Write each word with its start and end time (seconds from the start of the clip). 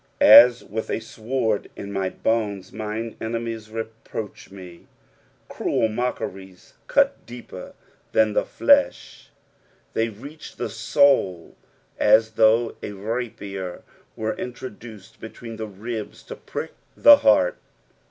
"At 0.19 0.63
with 0.63 0.89
a 0.89 0.99
tword 0.99 1.69
in 1.75 1.93
my 1.93 2.09
honet, 2.09 2.73
mine 2.73 3.15
enemiei 3.21 3.61
Teproach 4.03 4.49
tn«." 4.49 4.85
Cruel 5.47 5.89
mockeries 5.89 6.73
cut 6.87 7.23
deeper 7.27 7.73
than 8.11 8.33
the 8.33 8.41
fiesh, 8.43 9.27
they 9.93 10.09
reach 10.09 10.55
the 10.55 10.69
soul 10.69 11.55
as 11.99 12.31
though 12.31 12.75
a 12.81 12.93
rapier 12.93 13.83
were 14.15 14.33
introduced 14.37 15.19
between 15.19 15.57
the 15.57 15.67
ribs 15.67 16.23
to 16.23 16.35
prick 16.35 16.71
the 16.97 17.17
heart. 17.17 17.59